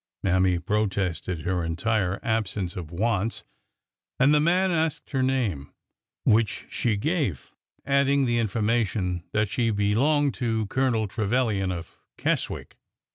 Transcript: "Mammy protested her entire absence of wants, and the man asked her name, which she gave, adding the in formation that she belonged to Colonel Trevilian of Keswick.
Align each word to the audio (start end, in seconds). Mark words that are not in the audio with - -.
"Mammy 0.23 0.57
protested 0.57 1.41
her 1.41 1.63
entire 1.63 2.19
absence 2.23 2.75
of 2.75 2.89
wants, 2.89 3.43
and 4.19 4.33
the 4.33 4.39
man 4.39 4.71
asked 4.71 5.11
her 5.11 5.21
name, 5.21 5.71
which 6.23 6.65
she 6.71 6.97
gave, 6.97 7.51
adding 7.85 8.25
the 8.25 8.39
in 8.39 8.47
formation 8.47 9.23
that 9.31 9.47
she 9.47 9.69
belonged 9.69 10.33
to 10.33 10.65
Colonel 10.65 11.07
Trevilian 11.07 11.71
of 11.71 11.99
Keswick. 12.17 12.77